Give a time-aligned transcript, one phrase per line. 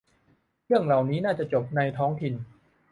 [0.65, 2.33] เรื่องเหล่านี้น่าจะจบในท้องถิ่น